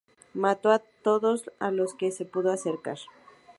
[0.33, 2.97] Mató a todos a los que se pudo acercar.